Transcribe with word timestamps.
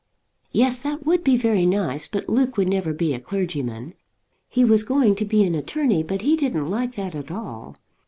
"Yes; 0.51 0.79
that 0.79 1.05
would 1.05 1.23
be 1.23 1.37
very 1.37 1.63
nice; 1.67 2.07
but 2.07 2.27
Luke 2.27 2.57
would 2.57 2.67
never 2.67 2.91
be 2.91 3.13
a 3.13 3.19
clergyman. 3.19 3.93
He 4.49 4.65
was 4.65 4.81
going 4.81 5.13
to 5.17 5.25
be 5.25 5.43
an 5.45 5.53
attorney, 5.53 6.01
but 6.01 6.21
he 6.23 6.35
didn't 6.35 6.71
like 6.71 6.95
that 6.95 7.13
at 7.13 7.29
all. 7.29 7.77